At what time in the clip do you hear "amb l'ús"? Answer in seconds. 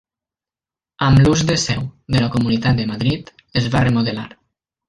1.07-1.43